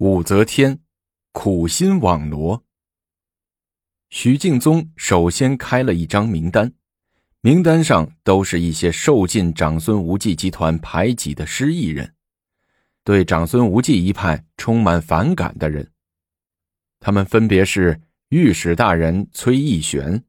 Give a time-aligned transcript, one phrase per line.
[0.00, 0.80] 武则天
[1.32, 2.64] 苦心网罗。
[4.08, 6.72] 许敬宗首先开了一张名单，
[7.42, 12.14] 名单上都是一些受尽长孙无忌集团排挤的失意人，
[13.04, 15.86] 对长孙无忌一派充满反感的人。
[16.98, 20.24] 他们分别是御史大人崔义玄、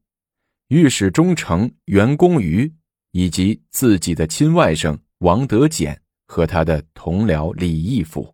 [0.68, 2.70] 御史中丞袁公瑜，
[3.12, 8.31] 以及自己的亲外甥王德简和他的同僚李义府。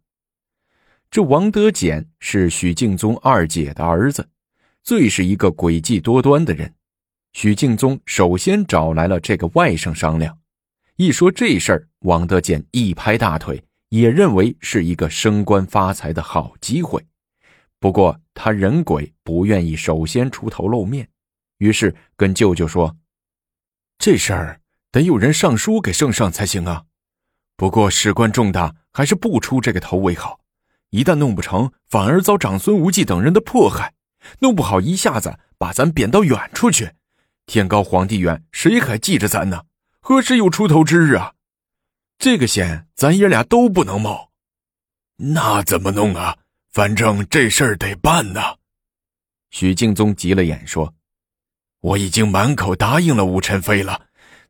[1.10, 4.28] 这王德简是许敬宗二姐的儿子。
[4.84, 6.74] 最是一个诡计多端的人，
[7.32, 10.38] 许敬宗首先找来了这个外甥商量。
[10.96, 17.04] 一说这事儿，王德简一拍大腿，也认为是一个升官发财的好机会。
[17.78, 21.08] 不过他人鬼不愿意首先出头露面，
[21.58, 22.96] 于是跟舅舅说
[23.98, 26.84] ：“这事儿得有人上书给圣上才行啊。
[27.56, 30.40] 不过事关重大，还是不出这个头为好。
[30.90, 33.94] 一旦弄不成，反而遭长孙无忌等人的迫害。”
[34.40, 36.90] 弄不好一下子把咱贬到远处去，
[37.46, 39.62] 天高皇帝远，谁还记着咱呢？
[40.00, 41.32] 何时有出头之日啊？
[42.18, 44.30] 这个险咱爷俩都不能冒。
[45.16, 46.36] 那怎么弄啊？
[46.72, 48.56] 反正这事儿得办呐。
[49.50, 50.92] 许敬宗急了眼说
[51.80, 54.02] ：“我已经满口答应了武宸妃了，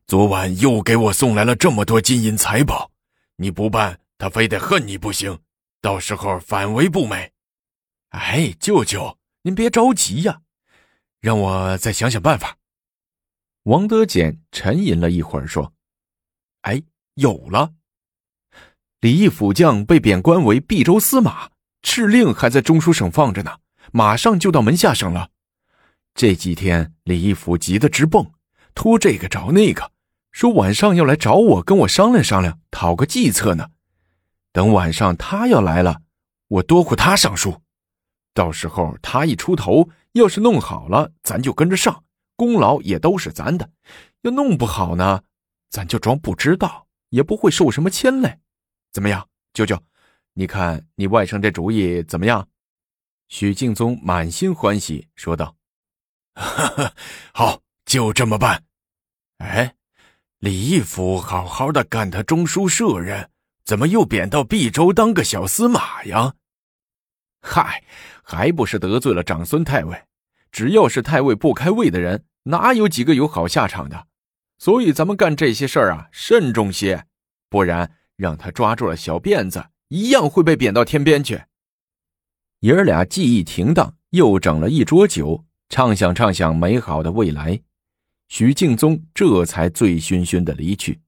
[0.07, 2.91] 昨晚又给我送来了这么多金银财宝，
[3.37, 5.39] 你不办，他非得恨你不行，
[5.81, 7.31] 到时候反为不美。”
[8.09, 9.17] 哎，舅舅。
[9.43, 10.41] 您别着急呀，
[11.21, 12.57] 让我再想想办法。
[13.63, 15.73] 王德简沉吟了一会儿，说
[16.63, 17.73] ：“哎，有了！
[18.99, 23.59] 李义府将被贬官为毕州司马，敕令还在中书省放着呢，
[23.93, 25.29] 马上就到门下省了。
[26.13, 28.29] 这几天李义府急得直蹦，
[28.75, 29.93] 托这个找那个，
[30.33, 33.69] 说晚上要来找我，跟我商量商量，讨个计策呢。
[34.51, 36.01] 等晚上他要来了，
[36.47, 37.61] 我多亏他上书。”
[38.33, 42.03] 到时候他一出头，要是弄好了，咱就跟着上，
[42.35, 43.65] 功劳也都是咱的；
[44.21, 45.23] 要弄不好呢，
[45.69, 48.39] 咱就装不知道，也不会受什么牵累。
[48.91, 49.81] 怎么样，舅舅？
[50.33, 52.47] 你看你外甥这主意怎么样？
[53.27, 55.55] 许敬宗满心欢喜说道
[57.33, 58.63] ：“好，就这么办。
[59.39, 59.75] 哎，
[60.37, 63.29] 李义府好好的干他中书舍人，
[63.69, 66.33] 怎么又贬到毕州当个小司马呀？”
[67.39, 67.83] 嗨，
[68.23, 70.05] 还不是得罪了长孙太尉？
[70.51, 74.07] 只要是太尉不开胃的人，哪有几个有好下场的？
[74.57, 77.05] 所以咱们干这些事儿啊，慎重些，
[77.47, 81.43] 不然让他抓住了小辫子，一样会被贬到天边去。
[82.61, 87.61] 爷儿俩记忆停当，又整了一桌酒，畅想畅想美好的未来。
[88.29, 91.01] 徐敬宗这才醉醺醺的离去。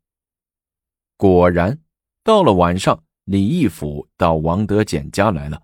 [1.17, 1.79] 果然，
[2.23, 5.63] 到了晚上，李义府到王德简家来了。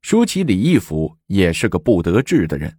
[0.00, 2.78] 说起李义府，也是个不得志的人。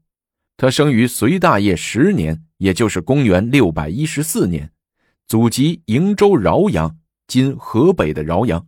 [0.55, 4.71] 他生于隋大业十年，也就是公元六百一十四年，
[5.27, 6.97] 祖籍瀛州饶阳
[7.27, 8.65] （今河北的饶阳）。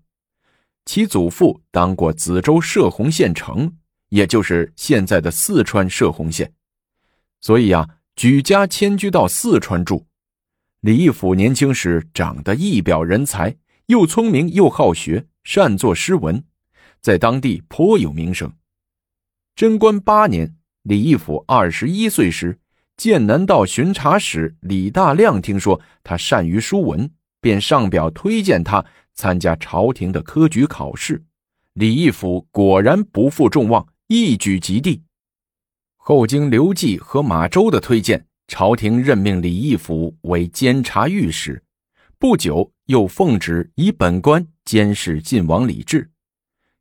[0.84, 3.78] 其祖父当过梓州射洪县城，
[4.10, 6.52] 也就是现在的四川射洪县。
[7.40, 7.88] 所以啊，
[8.18, 10.06] 举家迁居到四川住。
[10.82, 13.56] 李义府年轻时长得一表人才，
[13.90, 16.44] 又聪明又好学，善作诗文。
[17.02, 18.54] 在当地颇有名声。
[19.56, 22.60] 贞观八年，李义府二十一岁时，
[22.98, 27.10] 剑南道巡查使李大亮听说他善于书文，
[27.42, 28.86] 便上表推荐他
[29.16, 31.24] 参加朝廷的科举考试。
[31.74, 35.02] 李义府果然不负众望，一举及第。
[35.98, 41.64] 后经刘季和马周的推荐，朝廷任命李义府为监察御史，
[42.20, 46.10] 不久又奉旨以本官监视晋王李治。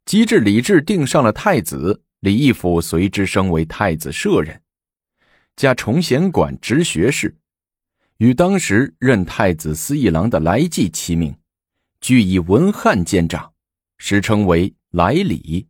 [0.06, 4.62] 及至李治定上了太子，李义府随之升为太子舍人，
[5.54, 7.36] 加崇贤馆直学士，
[8.16, 11.36] 与当时任太子司议郎的来济齐名，
[12.00, 13.52] 俱以文翰见长，
[13.98, 15.68] 时称为来李。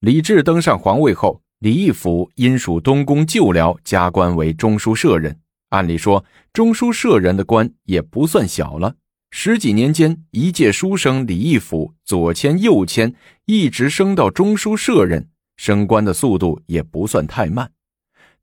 [0.00, 5.40] 李治登上皇位后，李义府因属东宫旧僚，加官为中书舍人。
[5.70, 8.96] 按理说，中书舍人的官也不算小了。
[9.30, 17.70] 十几年间，一介书生李义府左迁右迁，一直升到中书舍人，升官的速度也不算太慢。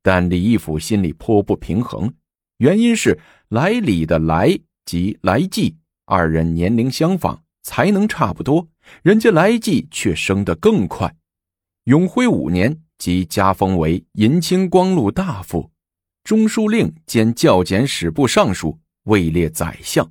[0.02, 2.14] 但李义府心里颇不平衡，
[2.58, 3.18] 原因是
[3.48, 8.68] 来李的来及来济二人年龄相仿，才能差不多，
[9.02, 11.12] 人家来济却升得更快。
[11.86, 15.72] 永徽五年，即加封为银青光禄大夫、
[16.26, 20.10] 中书令兼校检史部尚书，位列宰相。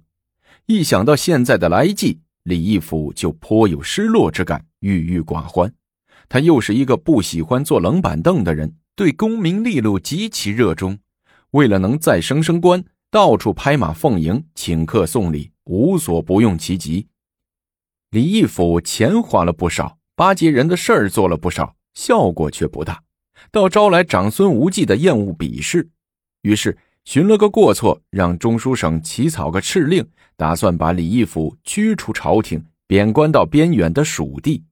[0.65, 5.73] 一想到现在的来济，李义府就颇有失落之感，郁郁寡欢。
[6.29, 10.97] 他又是一个不喜欢坐冷板凳的人，对功名利禄极其热衷。
[11.51, 12.81] 为了能再升升官，
[13.11, 17.09] 到处拍马奉迎，请客送礼，无所不用其极。
[18.11, 23.03] 李义府钱花了不少，巴结人的事儿做了不少，效果却不大，
[23.51, 25.89] 倒招来长孙无忌的厌恶鄙视。
[26.45, 30.07] 于是寻了个过错，让中书省起草个敕令，
[30.37, 34.63] 打算把李义府驱出朝廷，贬官到边远的蜀地。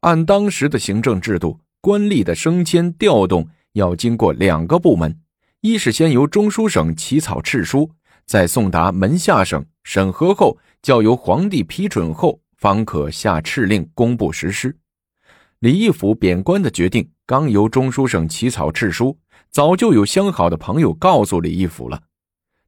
[0.00, 5.18] 按当时的行政制度，官吏的升迁调动要经过两个部门：
[5.62, 7.90] 一是先由中书省起草敕书，
[8.26, 14.76] 再送达门下省审核后，交由皇帝批准后，方可下敕令公布实施。
[15.60, 19.16] 李义府贬官的决定刚由中书省起草敕书，
[19.50, 22.02] 早就有相好的朋友告诉李义府了。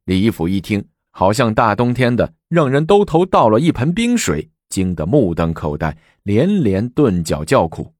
[0.05, 4.49] 李义府一听，好像大冬天的，让人兜头倒了一盆冰水。
[4.67, 7.93] 惊得目瞪口呆，连连顿脚叫苦。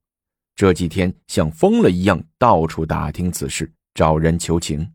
[0.54, 4.92] 这几天像疯了一样，到处打听此事，找人求情。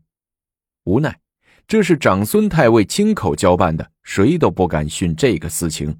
[0.84, 1.18] 无奈
[1.66, 5.98] 这是长孙太尉亲口交办的，谁都不敢徇这个私情。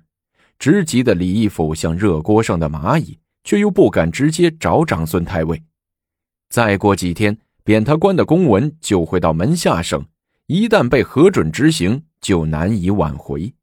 [0.58, 5.60] 直急的李义府像热锅上的蚂蚁，却又不敢直接找长孙太尉。
[6.48, 10.04] 再过几天，贬他官的公文就会到门下省，
[10.46, 13.54] 一旦被核准执行，就难以挽回。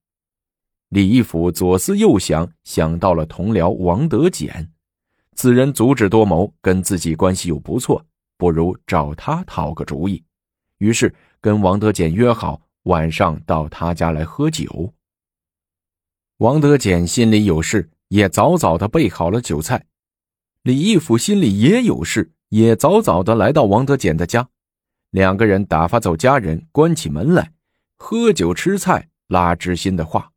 [0.89, 4.71] 李义府左思右想，想到了同僚王德简，
[5.35, 8.03] 此人足智多谋，跟自己关系又不错，
[8.37, 10.23] 不如找他讨个主意。
[10.79, 14.93] 于是跟王德简约好晚上到他家来喝酒。
[16.37, 19.85] 王德简心里有事，也早早的备好了酒菜。
[20.63, 24.49] 李义府心里也有事，也早早的来到王德简的家。
[25.11, 27.51] 两个人打发走家人，关起门来
[27.95, 30.31] 喝酒吃菜，拉知心的话。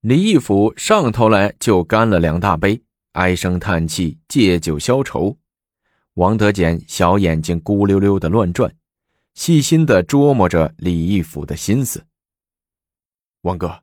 [0.00, 2.80] 李义府上头来就干了两大杯，
[3.12, 5.36] 唉声叹气，借酒消愁。
[6.14, 8.74] 王德简小眼睛咕溜溜的乱转，
[9.34, 12.06] 细心的琢磨着李义府的心思。
[13.42, 13.82] 王哥，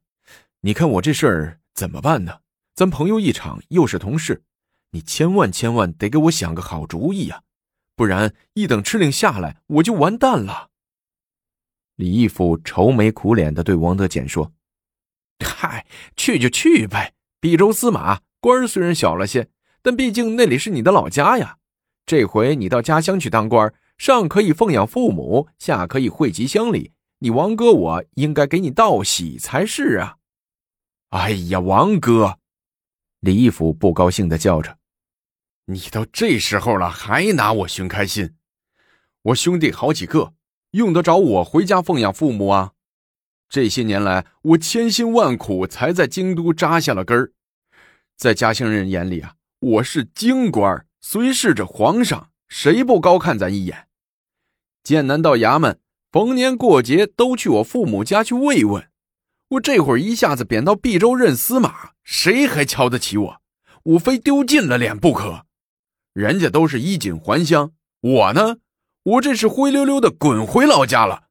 [0.61, 2.39] 你看我这事儿怎么办呢？
[2.73, 4.43] 咱朋友一场，又是同事，
[4.95, 7.41] 你千万千万得给我想个好主意呀，
[7.97, 10.69] 不然一等敕令下来，我就完蛋了。
[11.97, 14.53] 李义府愁眉苦脸的对王德简说。
[15.45, 17.13] 嗨，去就去呗。
[17.41, 19.49] 毕州司马官虽然小了些，
[19.81, 21.57] 但毕竟那里是你的老家呀。
[22.05, 26.93] 这回你到家乡去当官，上可以奉养父母，下可以惠及乡里。
[27.19, 30.15] 你王哥，我应该给你道喜才是啊！
[31.09, 32.39] 哎呀，王哥，
[33.19, 34.77] 李义府不高兴的叫着
[35.67, 38.35] ：“你到这时候了，还拿我寻开心？
[39.23, 40.33] 我兄弟好几个，
[40.71, 42.73] 用得着我回家奉养父母啊？”
[43.49, 47.31] 这些年来，我千辛万苦才在京都扎下了根儿，
[48.15, 53.87] 在嘉兴人眼里啊，我是京官，随侍着皇上，谁不高看咱一眼？
[54.83, 55.79] 剑南到衙门，
[56.11, 58.87] 逢年过节都去我父母家去慰问。
[59.49, 63.41] 我这会儿一下子贬到毕州任司马，谁还瞧得起我？
[63.83, 65.45] 我非丢尽了脸不可。
[66.15, 68.57] 人家都是衣锦还乡，我呢，
[69.03, 71.27] 我这是灰溜溜的滚回老家了。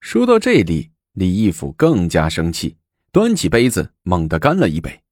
[0.00, 0.92] 说到这里。
[1.14, 2.76] 李义府更加生气，
[3.10, 5.02] 端起杯子猛地干了一杯。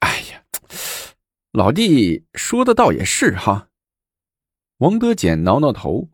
[0.00, 0.42] 哎呀，
[1.52, 3.68] 老弟说的倒也是哈。
[4.78, 6.10] 王德简挠挠头，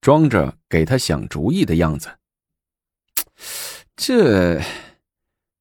[0.00, 2.18] 装着给他想主意的样子。
[3.94, 4.62] 这，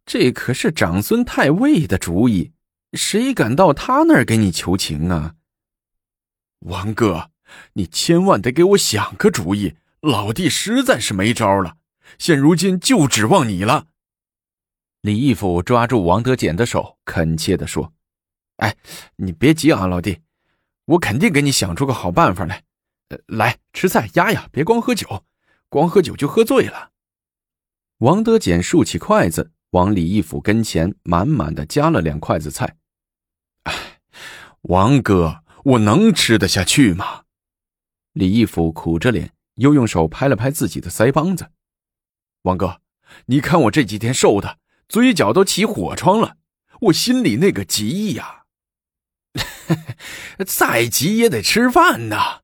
[0.05, 2.53] 这可是长孙太尉的主意，
[2.93, 5.35] 谁敢到他那儿给你求情啊？
[6.59, 7.31] 王哥，
[7.73, 11.77] 你千万得给我想个主意，老弟实在是没招了。
[12.17, 13.87] 现如今就指望你了。
[15.01, 17.93] 李义府抓住王德简的手，恳切的说
[18.57, 18.75] ：“哎，
[19.17, 20.19] 你别急啊，老弟，
[20.85, 22.63] 我肯定给你想出个好办法来。
[23.09, 25.23] 呃，来吃菜压压，别光喝酒，
[25.69, 26.91] 光喝酒就喝醉了。”
[27.99, 32.77] 王德简竖起筷子，往李义府跟前满满的夹了两筷子菜。
[33.63, 33.99] 哎，
[34.61, 37.23] 王哥，我能吃得下去吗？
[38.13, 41.51] 李义府苦着脸，又用手拍了拍自己的腮帮子。
[42.43, 42.81] 王哥，
[43.27, 46.37] 你看我这几天瘦的，嘴角都起火疮了，
[46.81, 48.45] 我心里那个急呀！
[50.47, 52.41] 再急也得吃饭呐。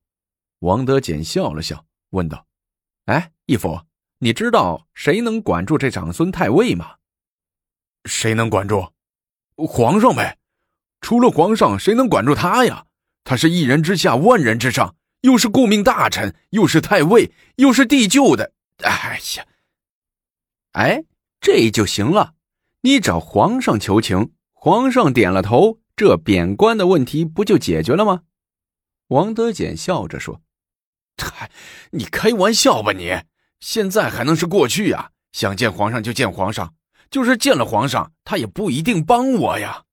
[0.60, 2.46] 王德简笑了笑，问道
[3.06, 3.82] ：“哎，义父，
[4.20, 6.98] 你知道谁能管住这长孙太尉吗？
[8.06, 8.88] 谁能管住？
[9.56, 10.38] 皇上呗。
[11.02, 12.86] 除了皇上，谁能管住他呀？
[13.24, 18.54] 他是一人之下，万人之上，又是顾命大臣，又是太尉，又是帝舅的。
[18.84, 19.46] 哎呀！”
[20.74, 21.04] 哎，
[21.40, 22.34] 这就行了。
[22.82, 28.24] 你找皇上求情，皇上点了头，这贬官的问题不就解决了吗？
[29.08, 30.42] 王德简笑着说
[31.18, 31.50] ：“嗨，
[31.92, 33.12] 你开玩笑吧你！
[33.60, 35.12] 现在还能是过去呀？
[35.32, 36.74] 想见皇上就见皇上，
[37.16, 39.86] 就是见了皇上，他也不一定帮我呀。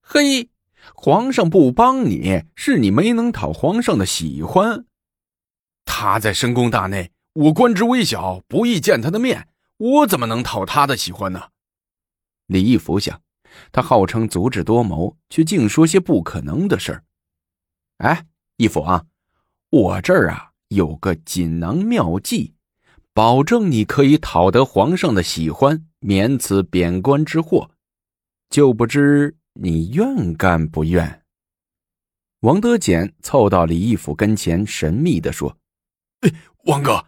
[0.00, 0.48] 嘿，
[0.94, 4.86] 皇上不帮你是你没能讨皇上的喜欢。
[5.84, 11.48] 他在深宫大内，我官职微小，不易见他的面，我怎么能讨他的喜欢呢？”
[12.48, 13.20] 李义福想。
[13.70, 17.04] 他号称足智多谋，却净说些不可能的事儿。
[17.98, 18.24] 哎，
[18.56, 19.04] 义父啊，
[19.68, 22.54] 我这儿啊有个锦囊妙计，
[23.12, 27.70] 保证你可以讨得皇上的喜欢，免此贬官之祸。
[28.50, 31.22] 就不知你愿干不愿？
[32.40, 35.56] 王德简凑到李义府跟前，神秘的说
[36.20, 36.30] ：“哎，
[36.64, 37.06] 王哥。”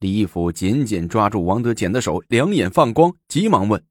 [0.00, 3.82] 李义府紧紧抓住王德简的手，两眼放光，急忙问。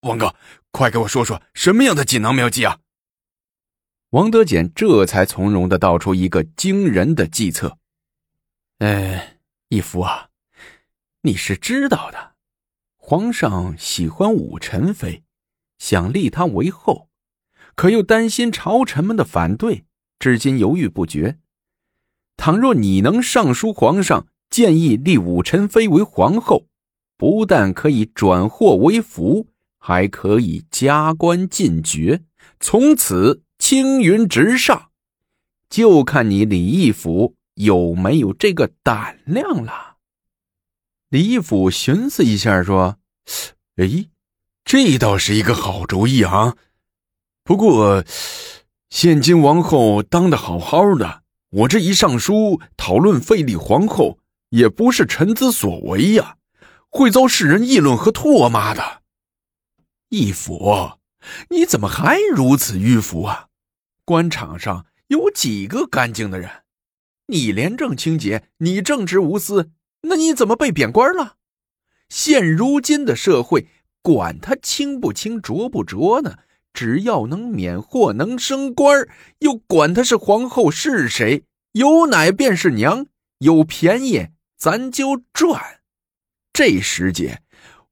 [0.00, 0.34] 王哥，
[0.70, 2.78] 快给我说说什么样的锦囊妙计啊！
[4.08, 7.76] 王德简这才从容的道出一个惊人的计策。
[8.78, 9.38] 哎，
[9.68, 10.30] 义父啊，
[11.20, 12.29] 你是知道的，
[13.10, 15.24] 皇上喜欢武宸妃，
[15.80, 17.08] 想立她为后，
[17.74, 19.84] 可又担心朝臣们的反对，
[20.20, 21.40] 至今犹豫不决。
[22.36, 26.68] 倘若你能上书皇上，建议立武宸妃为皇后，
[27.16, 29.48] 不但可以转祸为福。
[29.80, 32.22] 还可以加官进爵，
[32.60, 34.90] 从此青云直上，
[35.68, 39.96] 就看你李义府有没有这个胆量了。
[41.08, 42.98] 李义府寻思一下，说
[43.76, 44.08] ：“哎，
[44.64, 46.56] 这倒是一个好主意啊。
[47.44, 48.04] 不过，
[48.90, 54.18] 现今王后当的好好的，我这一上书讨论废立皇后，
[54.50, 56.36] 也不是臣子所为呀，
[56.88, 59.02] 会遭世人议论和唾骂的。”
[60.10, 60.98] 义父，
[61.50, 63.46] 你怎么还如此迂腐啊？
[64.04, 66.50] 官场上有几个干净的人？
[67.26, 69.70] 你廉政清洁，你正直无私，
[70.02, 71.36] 那你怎么被贬官了？
[72.10, 73.68] 现如今的社会，
[74.02, 76.40] 管他清不清、浊不浊呢？
[76.74, 83.06] 只要能免祸、能升官，又管他是皇后是谁，有奶便是娘，
[83.38, 85.80] 有便宜咱就赚。
[86.52, 87.42] 这时节。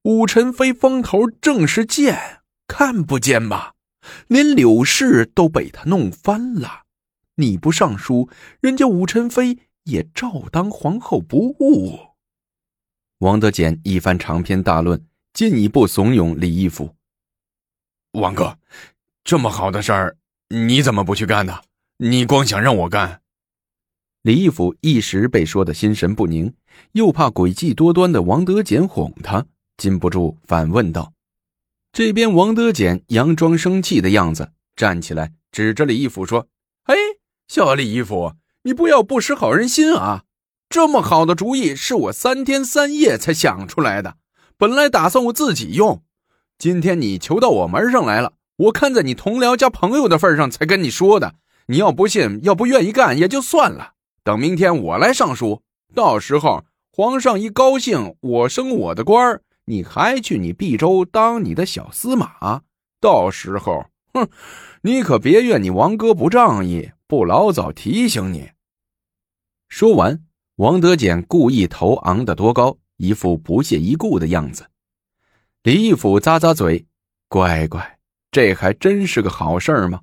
[0.03, 3.73] 武宸妃风头正是贱，看不见吗？
[4.29, 6.85] 连柳氏都被他弄翻了。
[7.35, 12.08] 你不上书，人家武宸妃也照当皇后不误。
[13.19, 16.95] 王德简一番长篇大论，进一步怂恿李义府。
[18.13, 18.57] 王哥，
[19.25, 20.17] 这么好的事儿，
[20.51, 21.63] 你怎么不去干呢？
[21.97, 23.21] 你光想让我干？
[24.23, 26.55] 李义府一时被说的心神不宁，
[26.93, 29.47] 又怕诡计多端的王德简哄他。
[29.77, 31.13] 禁不住反问道
[31.93, 36.47] ：“这边王德简佯装生气的样子，站起来指着李义府说
[36.87, 36.95] ：‘哎，
[37.49, 40.25] 小李义府，你不要不识好人心啊！
[40.71, 44.17] 这么好的主意是我三天三夜才想出来的，
[44.57, 46.03] 本来打算我自己用。
[46.59, 51.37] 今天你求到我门上来了，我看在你同僚加朋友的份上才跟你说的。
[51.67, 53.93] 你要不信，要不愿意干也就算了。
[54.23, 55.63] 等明天我来上书，
[55.95, 62.63] 到时候皇上一高兴，我升我的官儿。’”你还去你毕州当你的小司马？
[63.03, 63.85] 到时候，
[64.15, 64.27] 哼，
[64.81, 68.53] 你可别怨你王哥不仗义，不老早提醒你。
[69.69, 70.25] 说完，
[70.59, 74.67] 王德简故意头昂得多高，一副不屑一顾的样子。
[75.62, 76.85] 李义府咂咂嘴，
[77.29, 77.99] 乖乖，
[78.33, 80.00] 这还真是个好事儿吗？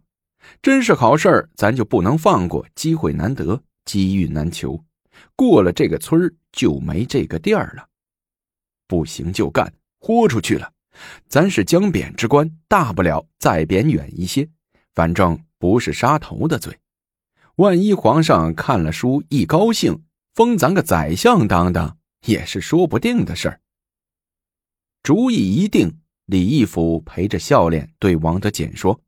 [0.61, 2.65] 真是好事儿，咱就不能放过。
[2.73, 4.81] 机会难得，机遇难求，
[5.35, 7.85] 过了这个村就没这个店儿了。
[8.87, 10.71] 不行就干，豁出去了。
[11.27, 14.47] 咱是将贬之官，大不了再贬远一些，
[14.93, 16.79] 反正不是杀头的罪。
[17.57, 20.01] 万一皇上看了书一高兴，
[20.35, 23.61] 封咱个宰相当当，也是说不定的事儿。
[25.01, 28.99] 主意一定，李义府陪着笑脸对王德简说：“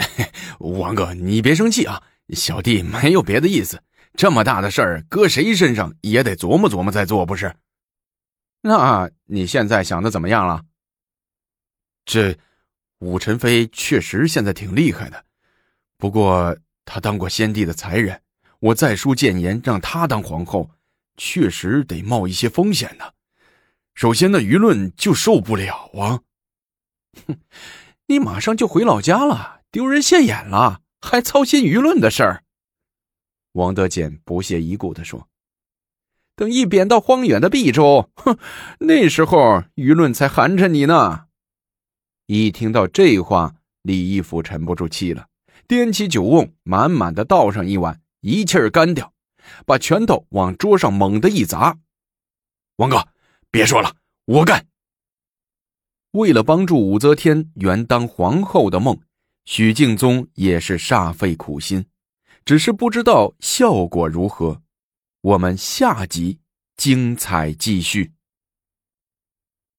[0.58, 3.82] 王哥，你别生气啊，小弟没有别的意思。
[4.14, 7.54] 这么大的事儿，搁谁身上也得琢磨琢磨再做，不是？”
[8.62, 10.64] 那你现在想的怎么样了？
[12.06, 12.34] 这
[13.00, 15.22] 武宸妃确实现在挺厉害的，
[15.98, 16.56] 不过
[16.86, 18.22] 她当过先帝的才人，
[18.60, 20.70] 我再书谏言让她当皇后，
[21.16, 23.12] 确实得冒一些风险呢。
[23.94, 26.20] 首先，那舆论就受不了啊！
[27.26, 27.38] 哼，
[28.06, 32.44] 你马上就回老家了，丢人现眼了，还操心舆论的事儿？
[33.52, 35.26] 王德简不屑一顾的说。
[36.36, 38.38] 等一贬到荒远的毕州，哼，
[38.78, 41.26] 那时候舆论才寒碜你呢。
[42.26, 45.26] 一听到这话，李义府沉不住气了，
[45.66, 49.12] 掂起酒瓮，满满的倒上一碗，一气儿干掉，
[49.66, 51.78] 把拳头往桌上猛地一砸。
[52.76, 53.08] 王哥，
[53.50, 54.66] 别说了，我干。
[56.12, 58.98] 为了帮助武则天圆当皇后的梦，
[59.44, 61.86] 许敬宗也是煞费苦心，
[62.44, 64.62] 只是不知道效果如何。
[65.20, 66.40] 我们下集
[66.76, 68.12] 精彩继续。